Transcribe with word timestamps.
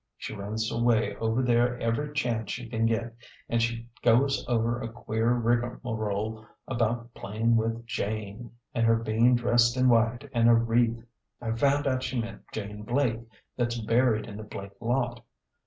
She 0.17 0.33
runs 0.33 0.71
away 0.71 1.15
over 1.17 1.43
there 1.43 1.77
every 1.77 2.11
chance 2.15 2.49
she 2.53 2.67
can 2.67 2.87
get, 2.87 3.15
an' 3.47 3.59
she 3.59 3.87
goes 4.01 4.43
over 4.47 4.81
a 4.81 4.91
queer 4.91 5.31
rigmarole 5.33 6.43
about 6.67 7.13
playin' 7.13 7.55
with 7.55 7.85
Jane, 7.85 8.49
and 8.73 8.87
her 8.87 8.95
bein' 8.95 9.35
dressed 9.35 9.77
in 9.77 9.89
white 9.89 10.27
an' 10.33 10.47
a 10.47 10.55
wreath. 10.55 11.05
I 11.39 11.51
found 11.51 11.85
out 11.85 12.01
she 12.01 12.19
meant 12.19 12.41
Jane 12.51 12.81
Blake, 12.81 13.21
that's 13.55 13.77
buried 13.79 14.25
in 14.25 14.37
the 14.37 14.43
Blake 14.43 14.73
lot. 14.81 15.23